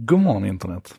God 0.00 0.20
morgon 0.20 0.44
internet. 0.44 0.94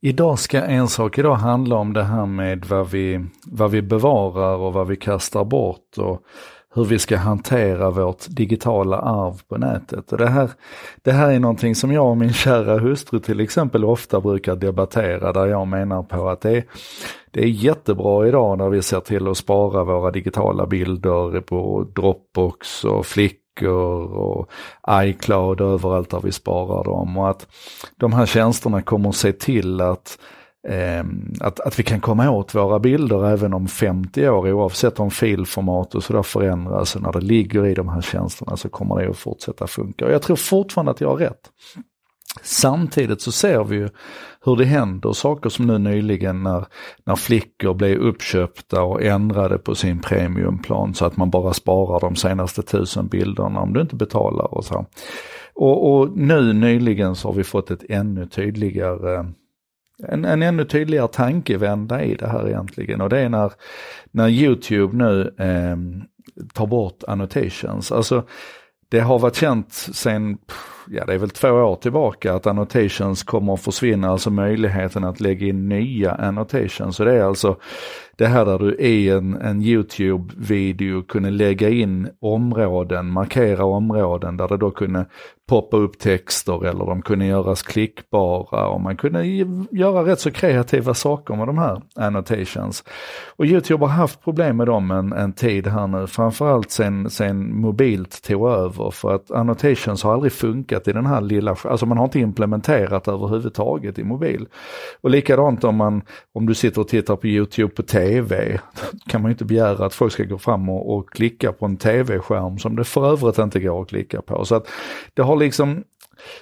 Idag 0.00 0.38
ska 0.38 0.62
en 0.62 0.88
sak 0.88 1.18
idag 1.18 1.34
handla 1.34 1.76
om 1.76 1.92
det 1.92 2.02
här 2.02 2.26
med 2.26 2.64
vad 2.64 2.90
vi, 2.90 3.24
vad 3.46 3.70
vi 3.70 3.82
bevarar 3.82 4.56
och 4.56 4.72
vad 4.72 4.88
vi 4.88 4.96
kastar 4.96 5.44
bort 5.44 5.98
och 5.98 6.22
hur 6.74 6.84
vi 6.84 6.98
ska 6.98 7.16
hantera 7.16 7.90
vårt 7.90 8.26
digitala 8.28 8.98
arv 8.98 9.40
på 9.48 9.58
nätet. 9.58 10.12
Och 10.12 10.18
det, 10.18 10.28
här, 10.28 10.50
det 11.02 11.12
här 11.12 11.32
är 11.32 11.38
någonting 11.38 11.74
som 11.74 11.92
jag 11.92 12.10
och 12.10 12.16
min 12.16 12.32
kära 12.32 12.78
hustru 12.78 13.20
till 13.20 13.40
exempel 13.40 13.84
ofta 13.84 14.20
brukar 14.20 14.56
debattera 14.56 15.32
där 15.32 15.46
jag 15.46 15.68
menar 15.68 16.02
på 16.02 16.28
att 16.28 16.40
det 16.40 16.56
är, 16.56 16.64
det 17.30 17.40
är 17.40 17.48
jättebra 17.48 18.28
idag 18.28 18.58
när 18.58 18.68
vi 18.68 18.82
ser 18.82 19.00
till 19.00 19.28
att 19.28 19.36
spara 19.36 19.84
våra 19.84 20.10
digitala 20.10 20.66
bilder 20.66 21.40
på 21.40 21.86
Dropbox 21.94 22.84
och 22.84 23.06
Flick 23.06 23.43
och 23.62 24.50
iCloud 24.90 25.60
överallt 25.60 26.10
där 26.10 26.20
vi 26.20 26.32
sparar 26.32 26.84
dem 26.84 27.18
och 27.18 27.30
att 27.30 27.46
de 27.96 28.12
här 28.12 28.26
tjänsterna 28.26 28.82
kommer 28.82 29.08
att 29.08 29.16
se 29.16 29.32
till 29.32 29.80
att 29.80 30.18
eh, 30.68 31.04
att, 31.40 31.60
att 31.60 31.78
vi 31.78 31.82
kan 31.82 32.00
komma 32.00 32.30
åt 32.30 32.54
våra 32.54 32.78
bilder 32.78 33.26
även 33.26 33.54
om 33.54 33.68
50 33.68 34.28
år 34.28 34.52
oavsett 34.52 35.00
om 35.00 35.10
filformat 35.10 35.94
och 35.94 36.04
sådär 36.04 36.22
förändras 36.22 36.96
och 36.96 37.02
när 37.02 37.12
det 37.12 37.20
ligger 37.20 37.66
i 37.66 37.74
de 37.74 37.88
här 37.88 38.00
tjänsterna 38.00 38.56
så 38.56 38.68
kommer 38.68 39.00
det 39.00 39.10
att 39.10 39.16
fortsätta 39.16 39.66
funka. 39.66 40.06
Och 40.06 40.12
jag 40.12 40.22
tror 40.22 40.36
fortfarande 40.36 40.92
att 40.92 41.00
jag 41.00 41.08
har 41.08 41.16
rätt. 41.16 41.50
Samtidigt 42.42 43.20
så 43.20 43.32
ser 43.32 43.64
vi 43.64 43.76
ju 43.76 43.88
hur 44.44 44.56
det 44.56 44.64
händer 44.64 45.12
saker 45.12 45.50
som 45.50 45.66
nu 45.66 45.78
nyligen 45.78 46.42
när, 46.42 46.66
när 47.04 47.16
flickor 47.16 47.74
blev 47.74 47.98
uppköpta 47.98 48.82
och 48.82 49.02
ändrade 49.02 49.58
på 49.58 49.74
sin 49.74 50.00
premiumplan 50.00 50.94
så 50.94 51.04
att 51.04 51.16
man 51.16 51.30
bara 51.30 51.52
sparar 51.52 52.00
de 52.00 52.16
senaste 52.16 52.62
tusen 52.62 53.06
bilderna 53.06 53.60
om 53.60 53.72
du 53.72 53.80
inte 53.80 53.96
betalar 53.96 54.54
och 54.54 54.64
så. 54.64 54.86
Och, 55.54 55.92
och 55.92 56.16
nu 56.16 56.52
nyligen 56.52 57.14
så 57.14 57.28
har 57.28 57.34
vi 57.34 57.44
fått 57.44 57.70
ett 57.70 57.84
ännu 57.88 58.26
tydligare 58.26 59.26
en, 60.08 60.24
en 60.24 60.42
ännu 60.42 60.64
tydligare 60.64 61.08
tankevända 61.08 62.04
i 62.04 62.14
det 62.14 62.26
här 62.26 62.48
egentligen 62.48 63.00
och 63.00 63.08
det 63.08 63.20
är 63.20 63.28
när, 63.28 63.52
när 64.10 64.28
YouTube 64.28 64.96
nu 64.96 65.34
eh, 65.38 65.76
tar 66.52 66.66
bort 66.66 67.04
annotations. 67.08 67.92
Alltså 67.92 68.24
det 68.88 69.00
har 69.00 69.18
varit 69.18 69.36
känt 69.36 69.72
sen, 69.72 70.38
ja 70.88 71.04
det 71.04 71.14
är 71.14 71.18
väl 71.18 71.30
två 71.30 71.48
år 71.48 71.76
tillbaka 71.76 72.34
att 72.34 72.46
annotations 72.46 73.22
kommer 73.22 73.54
att 73.54 73.60
försvinna, 73.60 74.10
alltså 74.10 74.30
möjligheten 74.30 75.04
att 75.04 75.20
lägga 75.20 75.46
in 75.46 75.68
nya 75.68 76.12
annotations. 76.12 76.96
Så 76.96 77.04
det 77.04 77.14
är 77.14 77.24
alltså 77.24 77.56
det 78.16 78.26
här 78.26 78.44
där 78.44 78.58
du 78.58 78.74
i 78.74 79.10
en, 79.10 79.34
en 79.34 79.62
YouTube-video 79.62 81.02
kunde 81.02 81.30
lägga 81.30 81.68
in 81.68 82.08
områden, 82.20 83.10
markera 83.10 83.64
områden 83.64 84.36
där 84.36 84.48
det 84.48 84.56
då 84.56 84.70
kunde 84.70 85.06
poppa 85.48 85.76
upp 85.76 85.98
texter 85.98 86.66
eller 86.66 86.86
de 86.86 87.02
kunde 87.02 87.26
göras 87.26 87.62
klickbara 87.62 88.68
och 88.68 88.80
man 88.80 88.96
kunde 88.96 89.26
göra 89.70 90.04
rätt 90.04 90.20
så 90.20 90.30
kreativa 90.30 90.94
saker 90.94 91.34
med 91.34 91.46
de 91.46 91.58
här 91.58 91.82
annotations. 91.96 92.84
Och 93.36 93.46
YouTube 93.46 93.84
har 93.84 93.92
haft 93.92 94.24
problem 94.24 94.56
med 94.56 94.66
dem 94.66 94.90
en, 94.90 95.12
en 95.12 95.32
tid 95.32 95.66
här 95.66 95.86
nu, 95.86 96.06
framförallt 96.06 96.70
sen, 96.70 97.10
sen 97.10 97.60
mobilt 97.60 98.22
tog 98.22 98.48
över 98.48 98.90
för 98.90 99.14
att 99.14 99.30
annotations 99.30 100.02
har 100.02 100.12
aldrig 100.14 100.32
funkat 100.32 100.73
i 100.88 100.92
den 100.92 101.06
här 101.06 101.20
lilla, 101.20 101.56
alltså 101.64 101.86
man 101.86 101.98
har 101.98 102.04
inte 102.04 102.20
implementerat 102.20 103.08
överhuvudtaget 103.08 103.98
i 103.98 104.04
mobil. 104.04 104.46
Och 105.00 105.10
likadant 105.10 105.64
om 105.64 105.76
man, 105.76 106.02
om 106.32 106.46
du 106.46 106.54
sitter 106.54 106.80
och 106.80 106.88
tittar 106.88 107.16
på 107.16 107.26
YouTube 107.26 107.74
på 107.74 107.82
TV, 107.82 108.58
kan 109.08 109.22
man 109.22 109.30
ju 109.30 109.32
inte 109.32 109.44
begära 109.44 109.86
att 109.86 109.94
folk 109.94 110.12
ska 110.12 110.24
gå 110.24 110.38
fram 110.38 110.68
och, 110.68 110.96
och 110.96 111.10
klicka 111.10 111.52
på 111.52 111.66
en 111.66 111.76
TV-skärm 111.76 112.58
som 112.58 112.76
det 112.76 112.84
för 112.84 113.12
övrigt 113.12 113.38
inte 113.38 113.60
går 113.60 113.82
att 113.82 113.88
klicka 113.88 114.22
på. 114.22 114.44
Så 114.44 114.54
att 114.54 114.68
det 115.14 115.22
har 115.22 115.36
liksom 115.36 115.84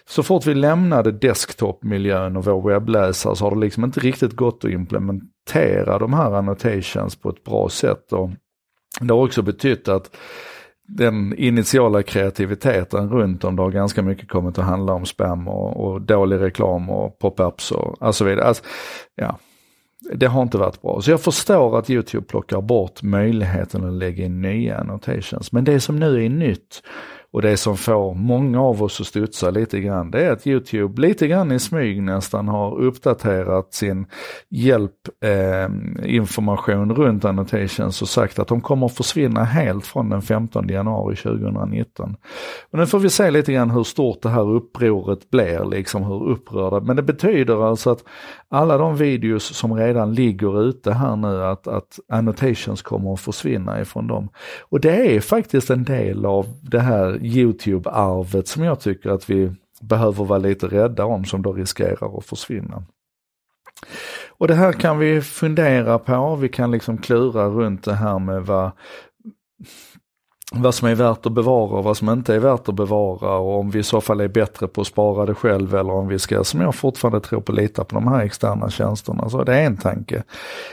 så 0.08 0.22
fort 0.22 0.46
vi 0.46 0.54
lämnade 0.54 1.12
desktop-miljön 1.12 2.36
och 2.36 2.44
vår 2.44 2.68
webbläsare 2.70 3.36
så 3.36 3.44
har 3.44 3.50
det 3.50 3.60
liksom 3.60 3.84
inte 3.84 4.00
riktigt 4.00 4.32
gått 4.32 4.64
att 4.64 4.70
implementera 4.70 5.98
de 5.98 6.12
här 6.12 6.32
annotations 6.32 7.16
på 7.16 7.30
ett 7.30 7.44
bra 7.44 7.68
sätt. 7.68 8.12
Och 8.12 8.30
det 9.00 9.14
har 9.14 9.24
också 9.24 9.42
betytt 9.42 9.88
att 9.88 10.16
den 10.96 11.34
initiala 11.34 12.02
kreativiteten 12.02 13.08
runt 13.08 13.44
om 13.44 13.56
det 13.56 13.62
har 13.62 13.70
ganska 13.70 14.02
mycket 14.02 14.28
kommit 14.28 14.58
att 14.58 14.64
handla 14.64 14.92
om 14.92 15.06
spam 15.06 15.48
och, 15.48 15.84
och 15.84 16.02
dålig 16.02 16.40
reklam 16.40 16.90
och 16.90 17.18
pop-ups 17.18 17.72
och, 17.72 18.14
så 18.14 18.24
vidare. 18.24 18.44
Alltså, 18.44 18.64
ja, 19.14 19.38
det 20.14 20.26
har 20.26 20.42
inte 20.42 20.58
varit 20.58 20.82
bra. 20.82 21.00
Så 21.00 21.10
jag 21.10 21.20
förstår 21.20 21.78
att 21.78 21.90
YouTube 21.90 22.26
plockar 22.26 22.60
bort 22.60 23.02
möjligheten 23.02 23.84
att 23.84 23.92
lägga 23.92 24.24
in 24.24 24.42
nya 24.42 24.78
annotations. 24.78 25.52
Men 25.52 25.64
det 25.64 25.80
som 25.80 25.96
nu 25.96 26.24
är 26.24 26.28
nytt 26.28 26.82
och 27.32 27.42
det 27.42 27.56
som 27.56 27.76
får 27.76 28.14
många 28.14 28.62
av 28.62 28.82
oss 28.82 29.00
att 29.00 29.06
studsa 29.06 29.50
lite 29.50 29.80
grann, 29.80 30.10
det 30.10 30.26
är 30.26 30.32
att 30.32 30.46
YouTube 30.46 31.02
lite 31.02 31.28
grann 31.28 31.52
i 31.52 31.58
smyg 31.58 32.02
nästan 32.02 32.48
har 32.48 32.80
uppdaterat 32.80 33.74
sin 33.74 34.06
hjälpinformation 34.48 36.82
ehm, 36.82 36.90
eh, 36.90 36.96
runt 36.96 37.24
annotations 37.24 38.02
och 38.02 38.08
sagt 38.08 38.38
att 38.38 38.48
de 38.48 38.60
kommer 38.60 38.86
att 38.86 38.96
försvinna 38.96 39.44
helt 39.44 39.86
från 39.86 40.08
den 40.08 40.22
15 40.22 40.68
januari 40.68 41.16
2019. 41.16 42.16
Och 42.70 42.78
nu 42.78 42.86
får 42.86 42.98
vi 42.98 43.10
se 43.10 43.30
lite 43.30 43.52
grann 43.52 43.70
hur 43.70 43.84
stort 43.84 44.22
det 44.22 44.28
här 44.28 44.50
upproret 44.50 45.30
blir, 45.30 45.64
liksom 45.64 46.02
hur 46.02 46.28
upprörda. 46.28 46.80
Men 46.80 46.96
det 46.96 47.02
betyder 47.02 47.68
alltså 47.68 47.90
att 47.90 48.04
alla 48.48 48.78
de 48.78 48.96
videos 48.96 49.44
som 49.44 49.74
redan 49.74 50.14
ligger 50.14 50.62
ute 50.62 50.92
här 50.92 51.16
nu, 51.16 51.44
att, 51.44 51.68
att 51.68 51.98
annotations 52.08 52.82
kommer 52.82 53.12
att 53.12 53.20
försvinna 53.20 53.80
ifrån 53.80 54.06
dem. 54.06 54.28
Och 54.60 54.80
det 54.80 55.16
är 55.16 55.20
faktiskt 55.20 55.70
en 55.70 55.84
del 55.84 56.26
av 56.26 56.46
det 56.62 56.80
här 56.80 57.21
YouTube-arvet 57.24 58.48
som 58.48 58.64
jag 58.64 58.80
tycker 58.80 59.10
att 59.10 59.30
vi 59.30 59.52
behöver 59.80 60.24
vara 60.24 60.38
lite 60.38 60.66
rädda 60.66 61.04
om 61.04 61.24
som 61.24 61.42
då 61.42 61.52
riskerar 61.52 62.18
att 62.18 62.26
försvinna. 62.26 62.84
Och 64.28 64.48
det 64.48 64.54
här 64.54 64.72
kan 64.72 64.98
vi 64.98 65.20
fundera 65.20 65.98
på, 65.98 66.36
vi 66.36 66.48
kan 66.48 66.70
liksom 66.70 66.98
klura 66.98 67.46
runt 67.46 67.84
det 67.84 67.94
här 67.94 68.18
med 68.18 68.46
vad, 68.46 68.70
vad 70.54 70.74
som 70.74 70.88
är 70.88 70.94
värt 70.94 71.26
att 71.26 71.32
bevara 71.32 71.78
och 71.78 71.84
vad 71.84 71.96
som 71.96 72.08
inte 72.10 72.34
är 72.34 72.38
värt 72.38 72.68
att 72.68 72.74
bevara 72.74 73.36
och 73.36 73.58
om 73.58 73.70
vi 73.70 73.78
i 73.78 73.82
så 73.82 74.00
fall 74.00 74.20
är 74.20 74.28
bättre 74.28 74.68
på 74.68 74.80
att 74.80 74.86
spara 74.86 75.26
det 75.26 75.34
själv 75.34 75.74
eller 75.74 75.92
om 75.92 76.08
vi 76.08 76.18
ska, 76.18 76.44
som 76.44 76.60
jag 76.60 76.74
fortfarande 76.74 77.20
tror 77.20 77.40
på, 77.40 77.52
lita 77.52 77.84
på 77.84 77.94
de 77.94 78.08
här 78.08 78.24
externa 78.24 78.70
tjänsterna. 78.70 79.28
Så 79.28 79.44
det 79.44 79.54
är 79.54 79.64
en 79.64 79.76
tanke. 79.76 80.22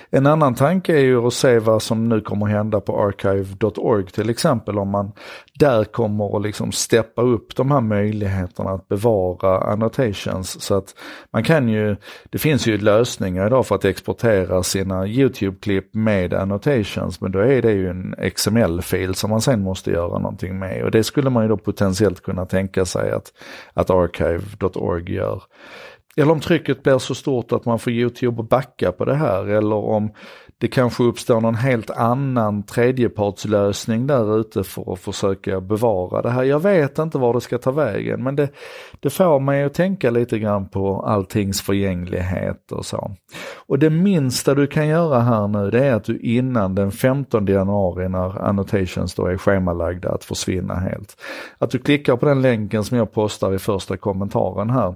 En 0.10 0.28
annan 0.28 0.56
tanke 0.56 0.94
är 0.94 1.04
ju 1.04 1.28
att 1.28 1.34
se 1.34 1.60
vad 1.60 1.82
som 1.82 2.10
nu 2.10 2.22
kommer 2.22 2.46
hända 2.46 2.80
på 2.80 3.04
archive.org 3.04 4.06
till 4.06 4.30
exempel 4.30 4.80
om 4.80 4.90
man 4.90 5.12
där 5.60 5.84
kommer 5.84 6.38
att 6.38 6.44
liksom 6.44 6.72
steppa 6.72 7.22
upp 7.22 7.56
de 7.56 7.72
här 7.72 7.82
möjligheterna 7.82 8.70
att 8.70 8.88
bevara 8.88 9.72
annotations. 9.72 10.62
Så 10.62 10.76
att 10.76 10.96
man 11.34 11.44
kan 11.44 11.70
ju, 11.70 11.96
det 12.30 12.38
finns 12.38 12.68
ju 12.68 12.78
lösningar 12.78 13.48
idag 13.48 13.66
för 13.66 13.76
att 13.76 13.86
exportera 13.86 14.64
sina 14.64 15.08
YouTube-klipp 15.08 15.94
med 15.94 16.34
annotations, 16.34 17.22
men 17.22 17.32
då 17.32 17.40
är 17.40 17.62
det 17.62 17.72
ju 17.72 17.90
en 17.90 18.16
XML-fil 18.36 19.16
som 19.16 19.30
man 19.30 19.42
sen 19.42 19.64
måste 19.70 19.92
göra 19.92 20.20
någonting 20.20 20.60
med. 20.60 20.84
Och 20.84 20.92
det 20.92 21.04
skulle 21.04 21.30
man 21.30 21.44
ju 21.44 21.50
då 21.50 21.58
potentiellt 21.58 22.22
kunna 22.22 22.46
tänka 22.46 22.86
sig 22.86 23.12
att, 23.12 23.34
att 23.74 23.90
archive.org 23.90 25.14
gör. 25.14 25.44
Eller 26.18 26.32
om 26.32 26.40
trycket 26.40 26.84
blir 26.84 26.98
så 26.98 27.16
stort 27.16 27.52
att 27.52 27.66
man 27.66 27.80
får 27.80 27.94
YouTube 27.94 28.42
att 28.42 28.50
backa 28.50 28.92
på 28.92 29.06
det 29.06 29.16
här 29.16 29.46
eller 29.48 29.76
om 29.76 30.12
det 30.62 30.68
kanske 30.68 31.04
uppstår 31.04 31.42
någon 31.42 31.56
helt 31.56 31.90
annan 31.90 32.64
tredjepartslösning 32.64 34.08
där 34.08 34.40
ute 34.40 34.64
för 34.64 34.94
att 34.94 35.00
försöka 35.00 35.62
bevara 35.62 36.22
det 36.22 36.30
här. 36.30 36.44
Jag 36.44 36.60
vet 36.60 37.00
inte 37.00 37.18
var 37.18 37.34
det 37.34 37.42
ska 37.42 37.58
ta 37.58 37.72
vägen 37.72 38.24
men 38.24 38.36
det, 38.36 38.50
det 39.00 39.10
får 39.10 39.40
mig 39.40 39.64
att 39.64 39.74
tänka 39.74 40.10
lite 40.10 40.40
grann 40.40 40.70
på 40.70 41.02
alltings 41.02 41.62
förgänglighet 41.62 42.72
och 42.72 42.86
så. 42.86 43.12
Och 43.56 43.80
det 43.80 43.90
minsta 43.90 44.56
du 44.56 44.68
kan 44.68 44.88
göra 44.88 45.20
här 45.20 45.48
nu 45.48 45.72
det 45.72 45.86
är 45.86 45.94
att 45.94 46.04
du 46.04 46.20
innan 46.20 46.76
den 46.76 46.92
15 46.92 47.46
januari 47.46 48.10
när 48.10 48.42
annotations 48.42 49.16
då 49.16 49.26
är 49.26 49.38
schemalagda 49.38 50.10
att 50.10 50.24
försvinna 50.24 50.76
helt. 50.76 51.16
Att 51.58 51.72
du 51.72 51.80
klickar 51.80 52.16
på 52.16 52.26
den 52.26 52.42
länken 52.42 52.84
som 52.84 52.98
jag 52.98 53.12
postar 53.12 53.54
i 53.54 53.60
första 53.60 53.98
kommentaren 53.98 54.70
här. 54.70 54.96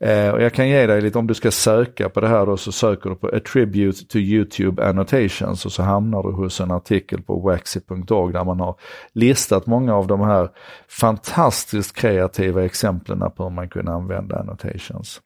Eh, 0.00 0.34
och 0.34 0.42
jag 0.42 0.52
kan 0.52 0.68
ge 0.68 0.86
dig 0.86 1.00
lite, 1.00 1.18
om 1.18 1.26
du 1.26 1.34
ska 1.34 1.50
söka 1.50 2.08
på 2.08 2.20
det 2.20 2.28
här 2.28 2.46
då 2.46 2.56
så 2.56 2.72
söker 2.72 3.10
du 3.10 3.16
på 3.16 3.28
attribute 3.28 4.06
to 4.06 4.18
YouTube 4.18 4.84
annotations 4.88 5.03
annotations 5.04 5.66
och 5.66 5.72
så 5.72 5.82
hamnar 5.82 6.22
du 6.22 6.32
hos 6.32 6.60
en 6.60 6.70
artikel 6.70 7.22
på 7.22 7.40
waxy.org 7.40 8.32
där 8.32 8.44
man 8.44 8.60
har 8.60 8.76
listat 9.12 9.66
många 9.66 9.94
av 9.94 10.06
de 10.06 10.20
här 10.20 10.50
fantastiskt 10.88 11.96
kreativa 11.96 12.64
exemplen 12.64 13.30
på 13.36 13.42
hur 13.42 13.50
man 13.50 13.68
kunde 13.68 13.92
använda 13.92 14.38
annotations. 14.38 15.20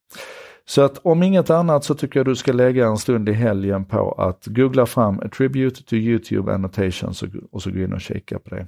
Så 0.69 0.83
att 0.83 0.99
om 1.03 1.23
inget 1.23 1.51
annat 1.51 1.85
så 1.85 1.95
tycker 1.95 2.21
jag 2.21 2.27
du 2.27 2.37
ska 2.37 2.53
lägga 2.53 2.87
en 2.87 2.99
stund 2.99 3.29
i 3.29 3.33
helgen 3.33 3.85
på 3.85 4.13
att 4.13 4.47
googla 4.47 4.87
fram 4.87 5.21
Attribute 5.21 5.83
to 5.83 5.95
YouTube 5.95 6.53
Annotations 6.55 7.23
och, 7.51 7.63
så 7.63 7.71
gå 7.71 7.79
in 7.79 7.93
och 7.93 8.01
kika 8.01 8.39
på 8.39 8.55
det. 8.55 8.67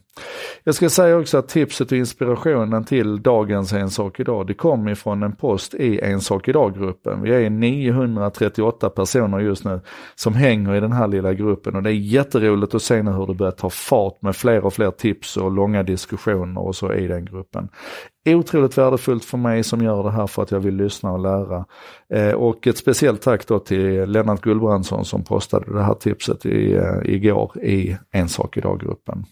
Jag 0.65 0.75
ska 0.75 0.91
säga 0.91 1.17
också 1.17 1.39
att 1.39 1.49
tipset 1.49 1.93
och 1.93 1.99
inspirationen 1.99 2.85
till 2.85 3.23
dagens 3.23 3.73
En 3.73 3.91
sak 3.91 4.21
idag, 4.21 4.47
det 4.47 4.55
kom 4.55 4.89
ifrån 4.89 5.23
en 5.23 5.37
post 5.37 5.75
i 5.75 6.01
En 6.01 6.21
sak 6.21 6.49
idag-gruppen. 6.49 7.23
Vi 7.23 7.31
är 7.31 7.51
938 7.51 8.91
personer 8.91 9.39
just 9.39 9.65
nu 9.65 9.81
som 10.15 10.35
hänger 10.35 10.75
i 10.75 10.81
den 10.81 10.93
här 10.93 11.09
lilla 11.09 11.35
gruppen 11.35 11.77
och 11.77 11.83
det 11.83 11.91
är 11.91 11.95
jätteroligt 11.95 12.75
att 12.75 12.83
se 12.83 13.03
nu 13.03 13.11
hur 13.11 13.27
det 13.27 13.35
börjar 13.35 13.53
ta 13.53 13.71
fart 13.71 14.23
med 14.23 14.37
fler 14.37 14.65
och 14.65 14.73
fler 14.73 14.91
tips 14.91 15.37
och 15.37 15.51
långa 15.51 15.83
diskussioner 15.83 16.61
och 16.61 16.77
så 16.77 16.93
i 16.93 17.07
den 17.07 17.25
gruppen 17.25 17.69
otroligt 18.35 18.79
värdefullt 18.79 19.25
för 19.25 19.39
mig 19.39 19.63
som 19.63 19.83
gör 19.83 20.03
det 20.03 20.11
här 20.11 20.27
för 20.27 20.43
att 20.43 20.51
jag 20.51 20.61
vill 20.61 20.77
lyssna 20.77 21.13
och 21.13 21.19
lära. 21.19 21.65
Eh, 22.15 22.33
och 22.33 22.67
ett 22.67 22.79
speciellt 22.79 23.23
tack 23.23 23.47
då 23.47 23.59
till 23.59 24.05
Lennart 24.05 24.41
Gullbrandsson 24.41 25.05
som 25.05 25.25
postade 25.25 25.73
det 25.73 25.83
här 25.83 25.95
tipset 25.95 26.47
i, 26.47 26.75
eh, 26.75 27.15
igår 27.15 27.63
i 27.63 27.97
En 28.11 28.29
sak 28.29 28.57
idag-gruppen. 28.57 29.25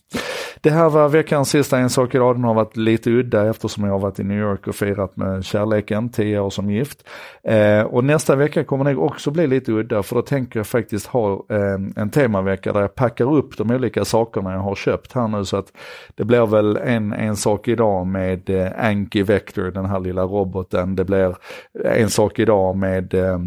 Det 0.61 0.71
här 0.71 0.91
var 0.91 1.09
veckans 1.09 1.51
sista 1.51 1.79
En 1.79 1.91
sak 1.91 2.15
idag. 2.15 2.37
Den 2.37 2.45
har 2.45 2.55
varit 2.55 2.77
lite 2.77 3.11
udda 3.11 3.51
eftersom 3.51 3.85
jag 3.85 3.93
har 3.93 3.99
varit 3.99 4.21
i 4.21 4.25
New 4.25 4.39
York 4.39 4.67
och 4.67 4.75
firat 4.75 5.17
med 5.17 5.45
kärleken, 5.45 6.09
tio 6.09 6.41
år 6.41 6.51
som 6.51 6.71
gift. 6.71 7.09
Eh, 7.43 7.83
och 7.83 8.05
nästa 8.05 8.37
vecka 8.37 8.65
kommer 8.65 8.85
det 8.85 8.97
också 8.97 9.31
bli 9.31 9.47
lite 9.47 9.73
udda 9.73 10.03
för 10.03 10.17
då 10.17 10.23
tänker 10.23 10.59
jag 10.59 10.67
faktiskt 10.67 11.07
ha 11.07 11.33
eh, 11.51 12.03
en 12.03 12.11
temavecka 12.11 12.73
där 12.73 12.81
jag 12.81 12.95
packar 12.95 13.35
upp 13.35 13.57
de 13.57 13.71
olika 13.71 14.05
sakerna 14.05 14.53
jag 14.53 14.61
har 14.61 14.75
köpt 14.75 15.13
här 15.13 15.29
nu 15.29 15.45
så 15.45 15.57
att 15.57 15.73
det 16.15 16.25
blir 16.25 16.47
väl 16.47 16.77
en, 16.77 17.13
en 17.13 17.37
sak 17.37 17.69
idag 17.69 18.07
med 18.07 18.51
eh, 18.51 18.87
Anki 18.87 19.23
Vector, 19.23 19.71
den 19.71 19.87
här 19.87 20.01
lilla 20.01 20.23
roboten. 20.23 20.97
Det 20.97 21.05
blir 21.05 21.37
en 21.85 22.11
sak 22.11 22.39
idag 22.39 22.77
med 22.77 23.15
eh, 23.15 23.39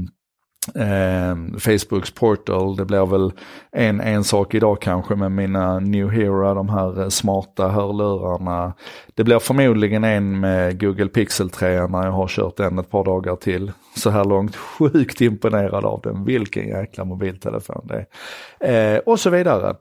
Eh, 0.76 1.36
Facebooks 1.60 2.12
portal, 2.12 2.76
det 2.76 2.86
blir 2.86 3.06
väl 3.06 3.32
en, 3.72 4.02
en 4.02 4.24
sak 4.24 4.54
idag 4.54 4.82
kanske 4.82 5.16
med 5.16 5.32
mina 5.32 5.80
New 5.80 6.10
Hero, 6.10 6.54
de 6.54 6.70
här 6.70 7.02
eh, 7.02 7.10
smarta 7.10 7.68
hörlurarna. 7.70 8.74
Det 9.16 9.24
blir 9.24 9.40
förmodligen 9.40 10.04
en 10.04 10.40
med 10.40 10.82
Google 10.82 11.08
Pixel 11.08 11.50
3 11.50 11.88
när 11.88 12.06
jag 12.06 12.12
har 12.12 12.28
kört 12.28 12.58
den 12.58 12.80
ett 12.80 12.90
par 12.90 13.04
dagar 13.04 13.36
till. 13.36 13.72
Så 13.96 14.10
här 14.10 14.26
långt, 14.26 14.56
sjukt 14.80 15.22
imponerad 15.22 15.86
av 15.86 16.02
den, 16.02 16.26
vilken 16.26 16.68
jäkla 16.68 17.04
mobiltelefon 17.06 17.88
det 17.88 18.06
är. 18.60 18.96
Eh, 18.96 19.00
och 19.00 19.20
så 19.20 19.30
vidare. 19.30 19.76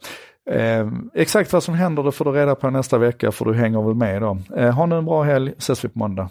Eh, 0.51 0.89
exakt 1.15 1.53
vad 1.53 1.63
som 1.63 1.75
händer 1.75 2.03
det 2.03 2.13
får 2.13 2.25
du 2.25 2.33
reda 2.33 2.55
på 2.55 2.71
nästa 2.71 2.99
vecka 2.99 3.33
för 3.33 3.45
du 3.45 3.55
hänger 3.55 3.83
väl 3.83 3.95
med 3.95 4.23
då. 4.23 4.39
Eh, 4.57 4.71
ha 4.71 4.87
nu 4.87 4.97
en 4.97 5.05
bra 5.05 5.23
helg, 5.23 5.53
ses 5.59 5.85
vi 5.85 5.89
på 5.89 5.99
måndag. 5.99 6.29